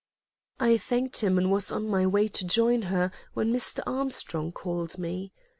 I 0.59 0.79
thanked 0.79 1.17
him 1.23 1.37
and 1.37 1.51
was 1.51 1.71
on 1.71 1.87
my 1.87 2.07
way 2.07 2.27
to 2.27 2.43
join 2.43 2.81
her, 2.89 3.11
when 3.35 3.53
Mr. 3.53 3.81
Armstrong 3.85 4.51
called 4.51 4.97
me. 4.97 5.31